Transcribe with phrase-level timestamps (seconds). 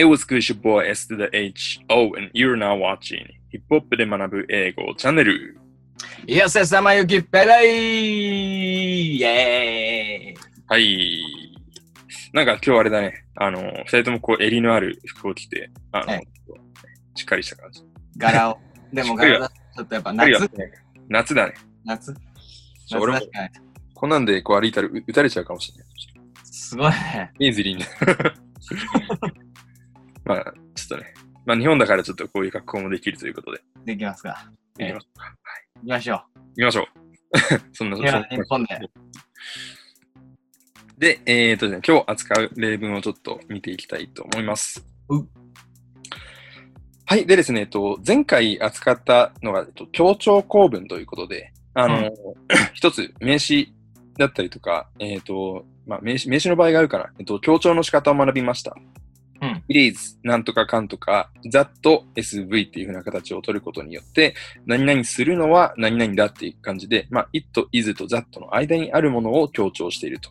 [0.00, 1.78] It was good, your boy S to the H.
[1.90, 5.58] O, and you're now watching ヒップホップで学ぶ英語チャンネル。
[6.26, 11.22] いやせさまゆきペライイエーイはい。
[12.32, 13.26] なんか今日あれだね。
[13.34, 16.26] あの、二人ともこう襟のある服を着て、あの、はい
[17.14, 17.82] しっかりした感じ。
[18.16, 18.58] 柄を。
[18.94, 20.50] でも柄だとちょっとやっぱ夏
[21.10, 21.54] 夏だね。
[21.84, 22.14] 夏
[22.98, 23.20] 俺も
[23.92, 25.86] こんなんでこう歩いたらう撃たれちゃうかもしれない。
[26.44, 27.30] すごいね。
[27.38, 27.84] イーズリーに。
[30.30, 31.12] まあ、ちょっとね。
[31.44, 33.60] まあ日本だからちょっとこういう格好もできるということで。
[33.84, 34.48] できますか。
[34.78, 35.34] 行きましょうか。
[35.74, 36.22] 行きましょ行
[36.54, 36.86] きましょう。
[37.72, 38.80] そんな、日本で。
[40.98, 44.86] で、えっ、とね、今日扱う例文をちょっと見ていきたいと思います。
[45.08, 45.26] う
[47.06, 47.26] はい。
[47.26, 52.12] でですね、えっと、前回扱ったのが、えっと、協調構文ということで、あの、うん
[52.74, 53.72] 一つ名詞
[54.18, 57.12] だったりとか、えっ、と、まあ、名詞、名詞の場合があるかな。
[57.18, 58.76] えっと、強調の仕方を学びました。
[59.70, 59.76] うん。
[59.76, 61.68] it is なんとかかんとか that
[62.16, 64.34] SV っていう風な形を取ることによって、
[64.66, 70.30] 何々するのは何々だっていう感じで、まあ、it, is と that の間にあるものを強調していると。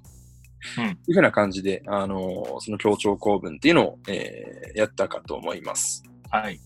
[0.78, 6.04] うんいう風な感じで、あのーその強調構文っていうのを、えーやったかと思います。
[6.30, 6.60] はい。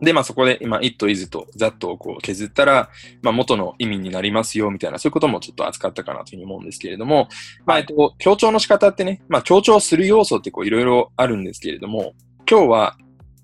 [0.00, 2.90] で、まあそこで今、it, is と that をこう削ったら、
[3.22, 7.28] まあ元の意味になりますよみたいな、そういうこともちょっと扱ったかなというふうに思うんですけれども、
[7.66, 12.14] まあえっと、強調の仕方ってね、まあ強調する要素ってこういろいろあるんですけれども、
[12.48, 12.96] 今日は、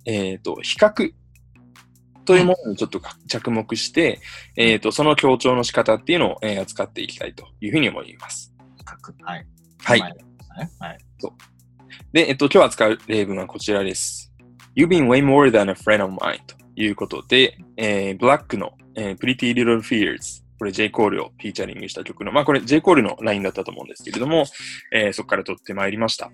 [0.07, 1.13] えっ、と、比較
[2.25, 4.21] というものにちょっと着目して、
[4.57, 8.55] えっ、と、その強調の仕方っていうのを、えー扱っていきたいというふうに思います。
[8.89, 9.15] 書く。
[9.23, 9.47] はい。
[9.83, 10.01] はい。
[10.01, 10.99] はい。
[12.13, 14.34] で、えっと、今日扱う例文はこちらです。
[14.77, 20.43] You've been way more than a friend of mine ということで、えー、ブラックの、えー、Pretty Little Fears。
[20.59, 20.91] これ J.
[20.91, 22.81] コールをフィーチャリングした曲の、まあこれ J.
[22.81, 24.47] コールのラインだったと思うんですけれども、
[24.93, 26.31] えーそこから取ってまいりました。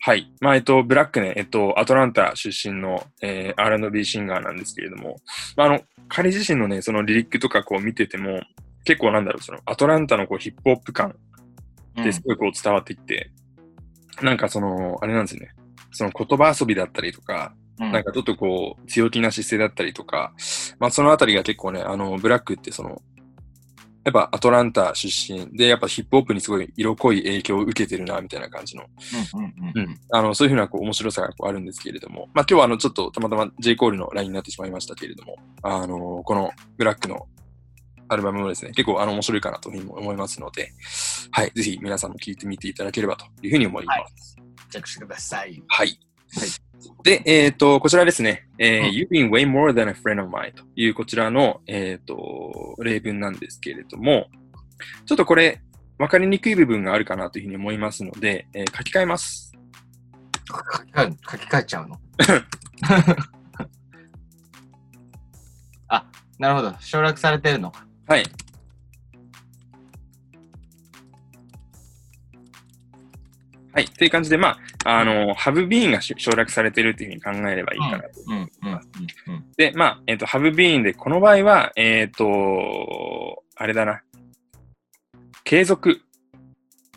[0.00, 0.32] はい。
[0.40, 5.16] まあ、えっと、ブラックね、えっと、アトランタ出身の、えー R&B シンガーなんですけれども、
[5.56, 8.40] まあ、あの、彼自身のね、そのリリックとかこう見てても、
[8.84, 11.14] 結構なんだろう、そのアトランタのこうヒップホップ感
[11.96, 13.30] うんですごいこう伝わっていって、
[14.22, 15.54] なんかその、あれなんですよね。
[15.92, 20.34] その言葉遊びだったりとか、うんなんかちょっとこう、強気な姿勢だったりとか、
[20.78, 23.02] まあそのあたりが結構ね、あの、ブラックってその、
[24.04, 28.84] やっぱアトランタ出身で、やっぱヒップホップにすごい色濃い影響を受けてるな、みたいな感じの。
[30.10, 33.76] あの、そういうふうなこう面白さがこうあるんですけれども、まあ今日はあの、ちょっとたまたま J.
[33.76, 37.26] コールのラインになってしまいましたけれども、あの、このブラックの
[38.08, 40.72] アルバムもですね、結構あの面白いかなというふうに思いますので、
[41.30, 44.36] はい、ぜひ皆さんも聞いてみていただければというふうに思います。
[44.36, 44.41] チェ
[44.80, 45.62] ックしてください。
[45.68, 45.98] はい。
[46.36, 46.48] はい
[47.04, 54.28] で、えっ、と、こちらですね、えーうん You've been way more than a friend of mine というこちらの、えっ、と、例文なんですけれども、
[55.06, 55.60] ちょっとこれ、
[55.98, 59.52] わかりにくい部分があるかなというふうに思いますので、えー書き換えます。
[60.48, 62.00] 書き換え書き換えちゃうの？
[65.88, 66.06] あ、
[66.38, 66.74] なるほど。
[66.80, 67.86] 省略されてるのか。
[68.06, 68.24] はい。
[73.72, 73.86] はい。
[73.86, 78.08] という感じで、まあ、あの、have been が省略されてるっていうふうに考えればいいかなと。
[78.28, 79.44] うんうんうんうん。
[79.56, 84.02] で、まあ、えっ、と、have been で、この場合は、えっ、と、あれだな。
[85.44, 86.00] 継続。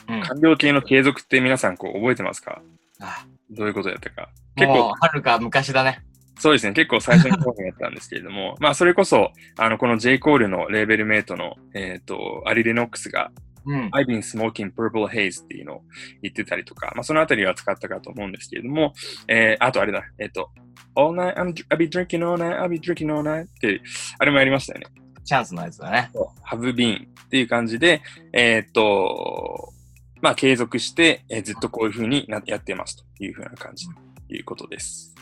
[0.08, 2.62] うん完了形の継続って皆さん、こう、覚えてますか？
[3.00, 4.30] あどういうことやったか。
[4.56, 6.02] 結構、はるか昔だね。
[6.38, 6.74] そうですね。
[6.74, 10.20] 結構最初の方にやったんですけれども、 まあ、それこそ、あの、この J.
[10.20, 13.32] コールのレーベルメイトの、えっ、と、アリ・レノックスが、
[13.66, 13.90] うん。
[13.90, 15.82] I've been smoking purple haze っていうのを
[16.22, 18.94] 言ってたりとか、まあ、そのあたりは使ったかと思うんですけれども、
[19.28, 20.50] えー、あとあれだ、えっ、と、
[20.96, 23.82] all night, I'm, I'll be drinking all night, I'll be drinking all night って、
[24.20, 24.88] あれもやりましたよね。
[25.24, 26.12] チャンスのやつだね。
[26.48, 28.02] have been っていう感じで、
[28.34, 29.74] えーっと、
[30.22, 33.94] まあ、継続して、えーずっとこういう風になやっていますという風な感じと
[34.34, 35.16] いうことです。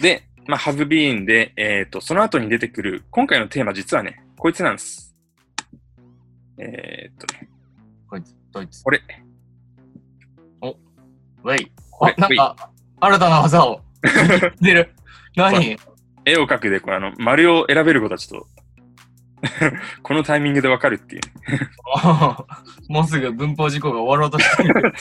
[0.00, 5.05] で、まあ、have been で、えーっと、その後に出てくる、今回のテーマ実はね、こいつなんです。
[6.58, 7.48] えーっとね、
[8.08, 8.84] こいつ、ドイツ。
[8.84, 9.00] これ。
[11.44, 11.72] ウェイ。
[11.90, 13.80] これあ、なんか、新たな技を。
[14.60, 14.92] 出る。
[15.36, 15.78] 何？
[16.24, 18.48] 絵を描くで、これあの、丸を選べることはちょっと、
[20.02, 21.32] このタイミングでわかるっていう、ね。
[22.88, 24.92] もうすぐ文法事項が終わろうとしてる。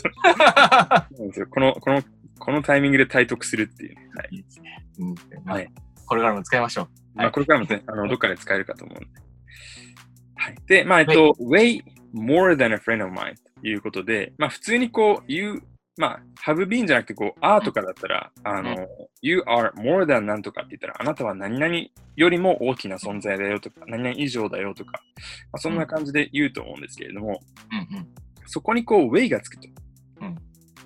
[1.50, 2.04] この、この、
[2.38, 4.08] このタイミングで体得するっていうね。
[4.16, 4.28] はい。
[4.32, 4.86] いいですね。
[5.00, 5.16] うん
[5.46, 5.72] まあはい
[6.08, 6.88] これからも使いましょう。
[7.16, 9.08] まあ、これからもね、あの、どっかで使えるかと思うんで。
[10.36, 10.56] はい。
[10.68, 11.82] で、まあ、えっと、way
[12.14, 15.64] more than a friend of mine ということで、まあ、普通にこう、言う、
[15.98, 18.76] まあ、have been じゃなくて、こう、are とかだったら、あの、
[19.22, 21.74] you are more than なんとかって言ったら、あなたは何々
[22.16, 25.02] よりも大きな存在だよとか、何々以上だよとか、
[25.52, 27.40] まあ、そんな感じで言うと思うんですけれども、
[27.92, 28.08] うんうん。
[28.46, 29.68] そこにこう、way がつくと。
[30.22, 30.38] うん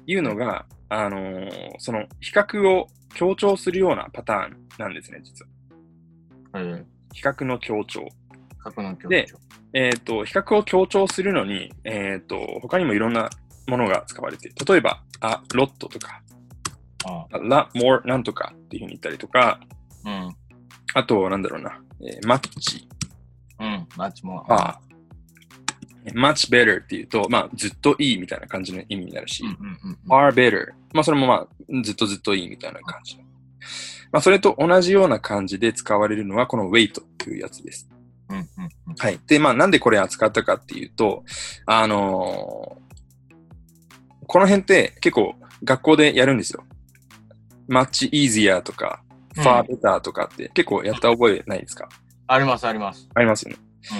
[0.09, 6.61] いうのが、あのーその比較を強調するようなパターンなんですね、実は。
[6.61, 8.07] え比較の強調。
[9.07, 9.37] で調。
[9.73, 13.29] えっ、と、比較を強調するのに、えっ、と、他にもいろんな
[13.67, 16.21] ものが使われて、例えば、あ、ロットとか、
[17.05, 19.59] ああラ、モーなんとかっていうふうに言ったりとか、
[20.05, 20.35] うん。
[20.95, 22.87] あと、なんだろうな、えーマッチ、
[23.59, 23.87] うん。
[23.95, 24.45] マッチも。
[24.49, 24.79] あ、
[26.13, 30.11] much better っていうと、まあ、ずっといいみたいな感じの意味になるし、うんうんうんうん。
[30.11, 30.71] are better。
[30.93, 31.47] まあ、それもまあ、
[31.83, 33.17] ずっとずっといいみたいな感じ。
[34.11, 36.69] まあ、それと同じような感じで使われるのは、この
[37.17, 37.89] というやつです。
[38.29, 38.43] うんうん
[38.87, 38.95] うん。
[38.97, 39.19] はい。
[39.27, 41.23] で、まあ、なんでこれ扱ったかっていうと、
[41.65, 42.89] あのー
[44.31, 45.33] この辺って結構
[45.63, 46.63] 学校でやるんですよ。
[47.67, 49.01] much easier とか、
[49.35, 51.89] うん far better とかって結構やった覚えないですか、
[52.27, 53.09] ありますあります。
[53.15, 53.57] ありますよね。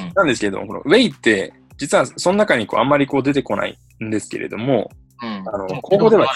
[0.07, 0.13] うん。
[0.13, 4.91] なんですけれども、この way って、実はその中にこうあんまりこう出てこないんですけれども、
[5.21, 5.29] うん。
[5.47, 6.27] あの高校では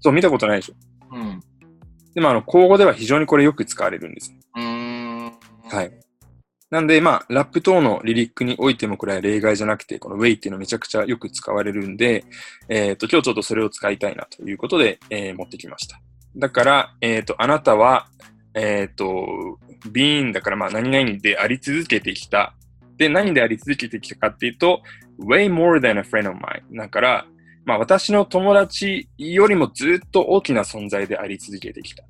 [0.00, 0.74] そう見たことないでしょ。
[1.16, 1.40] うん。
[2.14, 4.34] でもあの、口語では非常にこれよく使われるんです。
[4.56, 5.32] うん。
[5.70, 5.90] はい。
[6.70, 12.24] なんで、まあ、ラップ等のリリックにおいてもこれは例外じゃなくて、この way っていうのめちゃくちゃよく使われるんで、
[12.68, 16.00] えっ、と、今日ちょっとそれを使いたいなということで、えー持ってきました。
[16.36, 18.06] だから、えっ、と、あなたは、
[18.54, 19.58] えっ、と、
[19.92, 22.54] being だから、まあ、何々であり続けてきた。
[22.96, 24.82] で、何であり続けてきたかっていうと、
[25.18, 26.62] way more than a friend of mine。
[26.72, 27.26] だから、
[27.64, 32.04] まあ、私の友達よりもずっと大きな存在であり続けてきた。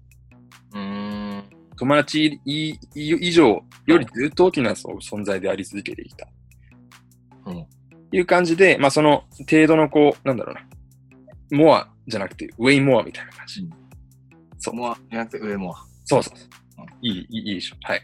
[0.74, 1.09] うん。
[1.80, 6.28] 友達以以上よりずっと大きな存在であり続けてきた。
[7.46, 7.66] うん
[8.12, 10.66] いう感じで、まあその程度のこう、なんだろうな、
[11.56, 13.60] モアじゃなくて、ウェイモアみたいな感じ。
[13.60, 13.70] うん
[14.58, 15.74] そうもう、じゃなくて上も。
[16.04, 16.48] そうそうそう
[16.82, 17.76] うんいい、いいいいでしょ。
[17.82, 18.02] はい。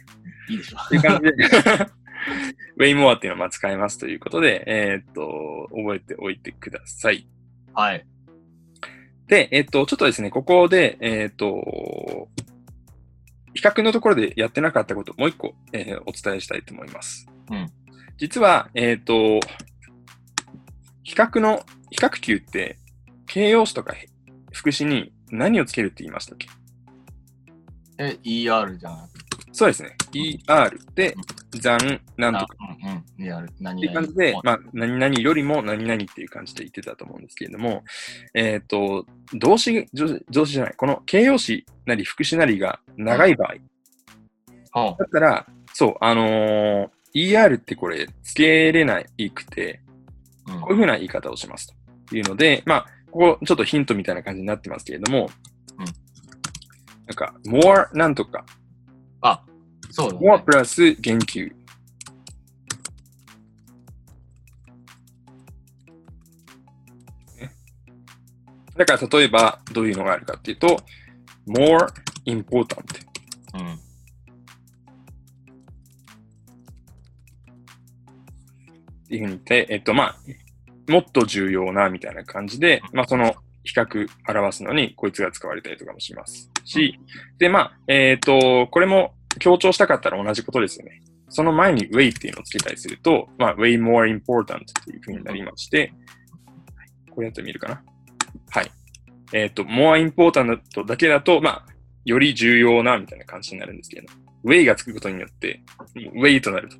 [0.48, 0.78] いいでしょ。
[0.78, 1.32] っていう感じで、
[2.78, 7.28] ウェイモアっていうのをまあ使いますということで、えーっと、覚えておいてください。
[7.74, 8.06] はい。
[9.26, 12.45] で、えっと、ちょっとですね、ここで、えっと、比
[13.66, 17.26] 較のところでやってなかったことをもう一個、えーお伝えしたいと思います。
[17.50, 17.70] うん
[18.18, 19.40] 実は、えっと、
[21.02, 22.78] 比較の、比較級って、
[23.26, 23.94] 形容詞とか
[24.52, 26.48] 副詞に何をつけるって言いましたっけ？
[27.98, 29.25] え、ER じゃなくて。
[29.56, 29.96] そうですね。
[30.12, 31.16] er で、
[31.52, 32.56] 残、なんとか。
[32.60, 33.24] あうんうん。
[33.24, 33.46] ER。
[33.58, 37.82] 何っていう感じで、まあ、何々よりも何々っていう感じで言ってたと思うんですけれども、
[38.34, 43.54] えっ、と、動詞、動詞じゃない、この形容詞なり副詞なりが長い場合、
[44.72, 49.80] あ、だったら、そう、あのー ER ってこれ、つけれないくて、
[50.48, 50.60] うん。
[50.60, 51.74] こういうふうな言い方をします
[52.08, 52.14] と。
[52.14, 55.30] いうので、まあ、ここちょっとヒントみたいな感じになってますけれども、
[55.78, 55.84] うん。
[57.06, 58.44] なんか、more なんとか、
[59.26, 59.42] あ、
[59.90, 60.42] そうだ、more ね。
[60.44, 61.52] プラス言及。
[68.76, 70.76] だから例えばどういうのがあるかっていうと、
[71.46, 71.88] more
[72.26, 73.06] important
[73.54, 73.74] うん。
[73.74, 73.78] っ
[79.08, 80.16] ていうふうに言って、えっとまあ、
[80.92, 83.34] もっと重要なみたいな感じで、まあその
[83.64, 86.98] 比較表すのにこいつが使われたりとかもしますし、
[87.38, 91.02] でまあ、えっと、これも強調したかったら同じことですよね。
[91.28, 95.92] その前に way っていうのをつけたりすると、まあ way more important っていうふうになりまして、
[97.10, 97.82] これやってみるかな。
[98.50, 98.70] はい。
[99.32, 101.66] えっ、と、more important だけだと、まあ、
[102.04, 104.06] より重要なみたいな感じになるんですけど、
[104.44, 105.62] way がつくことによって、
[106.14, 106.76] way となると。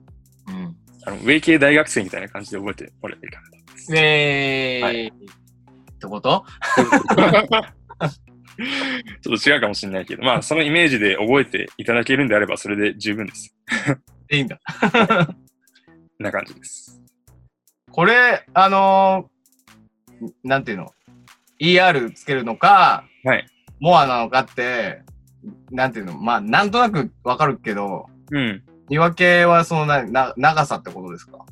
[0.49, 0.77] うん。
[1.05, 3.97] あの、ウェイ系大学生みたいな感じで覚えてもらえばいいかなと思います。
[3.97, 5.13] えー、はい
[5.97, 6.45] ってこと？
[9.23, 13.55] ちょっと違うかもしれないけど、まあ、そのイメージで覚えていただけるんであれば、それで十分です。
[14.31, 14.59] いいんだ。
[16.19, 17.01] な感じです。
[17.91, 20.87] これ、あのーなんていうの
[21.61, 23.47] ?ER つけるのか、はい。
[23.81, 25.03] モアなのかって、
[25.71, 26.19] なんていうの？
[26.19, 28.63] まあ、なんとなくわかるけど、うん。
[28.89, 31.45] 見分けはそのなな長さってことですか？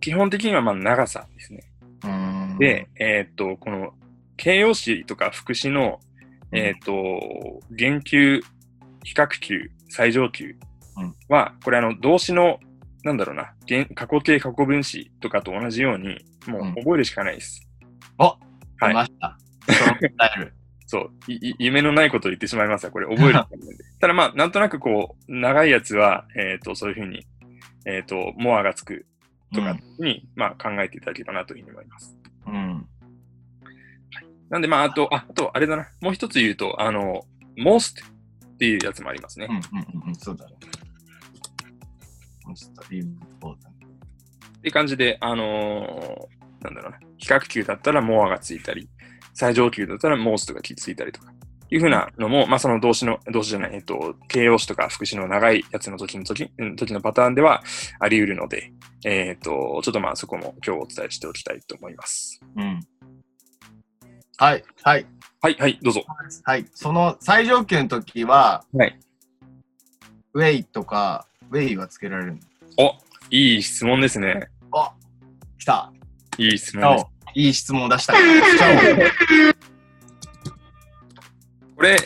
[0.00, 1.60] 基本的には、まあ、長さですね。
[2.02, 3.92] うーんで、えーっと、この
[4.36, 6.00] 形容詞とか副詞の、
[6.52, 8.42] えーっと、言及、
[9.04, 10.56] 比較級、最上級
[11.28, 12.58] は、これあの、動詞の、
[13.02, 17.68] なんだろうな、言過去形過去分詞とかと同じように、もう覚えるしかないです。
[18.18, 18.36] おは
[18.82, 19.38] い出ました。
[20.86, 21.10] そ う、
[21.58, 23.84] 夢のないことを言ってしまいますが、これ 覚えるしかないんで。
[24.00, 27.26] ただまあ、なんとなくこう、長いやつは、えっ、と、そういうふうに、
[27.86, 29.06] えっ、と、モアがつく
[29.54, 32.16] とかに、まあ考えていただければなというふうに思います。
[32.46, 32.69] うん。
[34.50, 37.22] なんでまあ、あと、ああと、あれだな、もう一つ言うと、あの、
[37.56, 39.46] most っていうやつもありますね。
[39.48, 40.56] うんうんうんうん、そうだね。
[42.46, 43.54] most important.
[43.54, 48.88] っていう感じで、あのーなんだろうな、比較級だったらモアがついたり、
[49.32, 51.32] 最上級だったら most がついたりとか。
[51.72, 57.62] いうふうなのも、まあ、その動詞の、動詞じゃない、えっと、形容詞とか副詞の長いやつの時の時、時のパターンでは
[58.00, 58.72] あり得るので、
[59.04, 62.40] えっと、ちょっとまあそこも今日お伝えしておきたいと思います。
[62.56, 62.80] うん。
[64.40, 65.06] はい、はい、
[65.42, 66.02] はい、はい、どうぞ。
[66.44, 66.64] はい。
[66.72, 68.98] その最上級の時は、はい。
[70.32, 72.38] ウェイとか、ウェイはつけられるの？
[72.78, 72.94] お、
[73.30, 74.48] いい質問ですね。
[74.72, 74.94] あ
[75.58, 75.92] 来た。
[76.38, 77.04] いい質問
[77.34, 78.14] いい質問を出した。
[78.14, 78.22] 質
[81.76, 81.96] これ、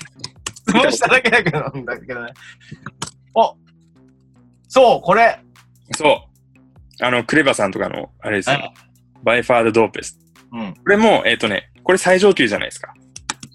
[0.74, 2.32] 問しただけだけど、だけどね。
[3.34, 3.54] お
[4.66, 5.38] そう、これ。
[5.96, 6.08] そ
[7.00, 7.04] う。
[7.04, 8.74] あの、クレバさんとかの、あれですよ、はい
[9.22, 10.18] by far the dopest。
[10.52, 10.74] うん。
[10.74, 12.92] これも、えっ、とね、これ最上級じゃないですか。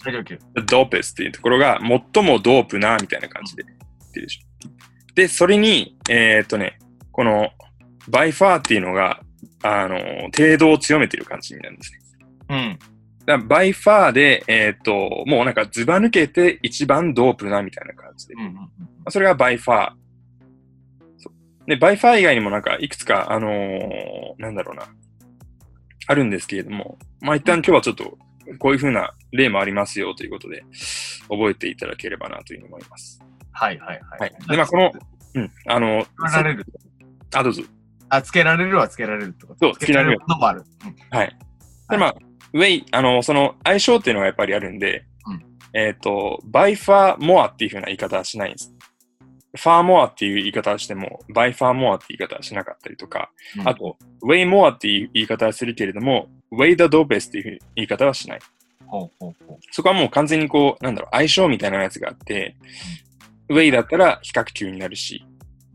[0.01, 0.39] 最上級。
[0.67, 1.79] dopest っていうところが
[2.13, 5.13] 最も dope な、みたいな感じで言ってるでしょ。
[5.15, 6.79] で、それに、えっ、とね、
[7.11, 7.49] この、
[8.07, 9.19] by far っていうのが、
[9.63, 9.97] あの、
[10.35, 11.99] 程度を強めてる感じになるんですね。
[12.49, 12.79] うん。
[13.25, 18.35] だ by far で、えっ、と、もうなんかズバ抜けて一番 dope な、みたいな感じで。
[18.35, 18.69] うんうん
[19.11, 19.93] それが by far。
[21.65, 24.87] で、 by far 以外にもなんかいくつか、あのーなんだろうな、
[26.09, 28.17] あるんですけれども、まあ一旦今日はちょっと
[28.57, 30.63] こういう風な例もありますよということで、
[31.29, 33.21] 覚えていただければなというふうに思います。
[33.51, 34.33] はいはいははい。
[34.49, 34.91] で、まあこの、
[35.35, 36.65] うん、あの、つけられる。
[37.35, 37.61] あ、どうぞ。
[38.09, 39.67] あ、つけられるはつけられるってこと？
[39.67, 40.63] そうつけられるのもある。
[40.83, 41.37] うんはい。
[41.91, 42.15] で、まあ、
[42.53, 48.73] way、あの、その相性っていうのがやっぱりあるんで、うんえっ、と、 by far more っていう風な言い方はしないんです。
[49.55, 58.39] ファーモアっていう言い方をしても、 by far more って言い方はしなかったりとか、うんあと、 way more っていう言い方はするけれども、 way the dopest っていう言い方はしない。
[58.85, 59.57] ほうほうほう。
[59.71, 62.55] そこはもう完全にこう、なんだろう、相性みたいなやつがあって、
[63.49, 65.25] way だったら比較級になるし、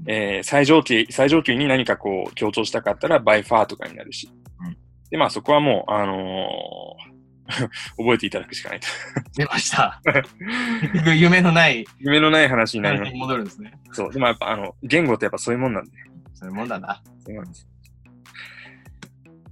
[0.06, 4.30] えー最上級、最上級に何かこう強調したかったら by far とかになるし。
[4.60, 4.76] うん
[5.10, 7.13] で、まあそこはもう、あのー
[7.96, 8.86] 覚えていただくしかないと。
[9.36, 10.00] 出ました。
[11.14, 13.14] 夢のない夢のない話になります。
[13.14, 13.72] 戻るんですね。
[13.92, 14.12] そう。
[14.12, 15.90] でもやっぱあの、言語ってやっぱそういうもんなんで。
[16.34, 17.02] そういうもんだな。
[17.20, 17.68] そうなんです。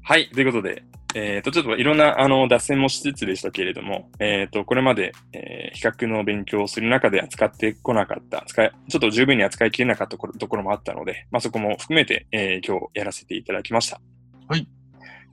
[0.02, 0.28] はい。
[0.30, 0.82] ということで、
[1.14, 14.00] えっ、と、ちょっといろんな、あの、脱線もしつつでしたけれども、えっ、と、これまで、えー比較の勉強をする中で扱ってこなかった、扱い、ちょっと十分に扱いきれなかったところところもあったので、まあ、そこも含めて、えー今日やらせていただきました。
[14.48, 14.68] はい。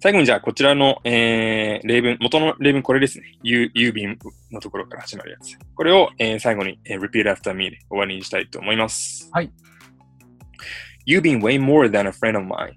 [0.02, 3.38] 最後にじゃあ、こちらの、えー例文、元の例文これですね。
[3.44, 4.18] 郵郵便
[4.50, 5.58] のところから始まるやつ。
[5.76, 9.30] これを、えー最後に、えー repeat after me で終わりにしたいと思います。
[9.34, 9.52] はい。
[11.06, 12.76] You've been way more than a friend of mine.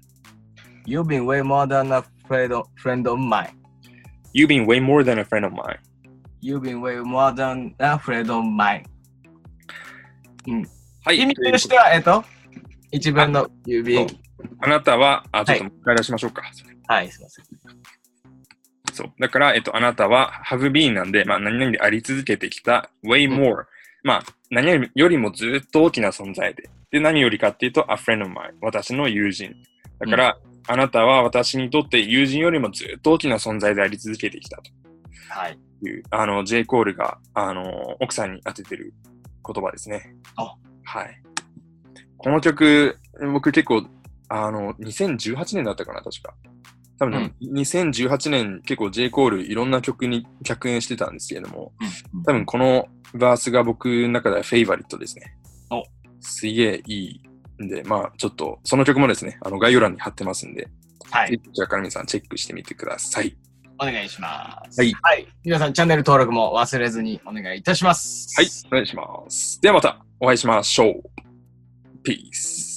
[0.85, 3.47] You've been way more than a friend of, friend of mine.
[4.33, 5.77] You've been way more than a friend of mine.
[6.41, 8.83] You've been way more than a friend of mine.
[11.05, 11.19] はい。
[11.19, 12.21] 意味としては、えっと、
[12.91, 13.95] 一文の指。
[13.95, 14.07] そう
[14.59, 16.41] あなたは、あ、ちょっともう一回出しましょうか。
[16.87, 17.45] はい、すいません。
[18.93, 19.13] そう。
[19.19, 23.65] だから、えっと、あなたは have been なんで、まあ、何々であり続けてきた way more、
[24.03, 26.69] まあ、何々よりもずっと大きな存在で。
[26.91, 28.53] で、何よりかっていうと、a friend of mine。
[28.61, 29.55] 私の友人。
[29.99, 30.37] だから、
[30.67, 34.71] あなたは私にとって友人よりもずっと大きな存在であり続けてきたと
[35.29, 35.57] はい。
[35.81, 36.65] いう、あの、J.
[36.65, 38.93] コールが、あの、奥さんに当ててる
[39.45, 40.15] 言葉ですね。
[40.35, 41.21] あはい。
[42.17, 42.97] この曲、
[43.33, 43.85] 僕結構、
[44.29, 46.33] あの、2018年だったかな、確か。
[46.99, 49.09] 多分ね、2018年結構 J.
[49.09, 51.73] コールいろんな曲に客演してたんですけれども、
[52.13, 55.35] うん多分このバースが僕の中ではフェイバリットですね。
[55.69, 55.83] お
[56.21, 57.21] すげえい
[57.59, 60.67] いんで、まあちょっと、その曲もですね、あの概要欄に貼ってますんで、
[61.11, 61.37] はい。
[61.37, 63.35] こちらから皆さんチェックしてみてください。
[63.79, 64.79] お願いします。
[64.79, 64.93] はい。
[65.01, 65.27] はい。
[65.43, 68.33] 皆さん、チャンネル登録も忘れずにお願いいたします。
[68.35, 69.61] はい、お願いします。
[69.61, 71.03] ではまたお会いしましょう。
[72.07, 72.72] Peace.